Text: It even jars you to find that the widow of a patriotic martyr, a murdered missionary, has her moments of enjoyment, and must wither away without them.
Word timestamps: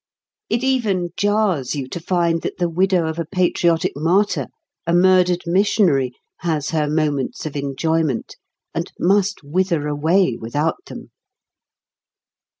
It 0.49 0.63
even 0.63 1.09
jars 1.15 1.75
you 1.75 1.87
to 1.89 1.99
find 1.99 2.41
that 2.41 2.57
the 2.57 2.71
widow 2.71 3.05
of 3.05 3.19
a 3.19 3.23
patriotic 3.25 3.91
martyr, 3.95 4.47
a 4.87 4.95
murdered 4.95 5.43
missionary, 5.45 6.11
has 6.37 6.71
her 6.71 6.89
moments 6.89 7.45
of 7.45 7.55
enjoyment, 7.55 8.35
and 8.73 8.91
must 8.97 9.43
wither 9.43 9.87
away 9.87 10.35
without 10.41 10.85
them. 10.87 11.11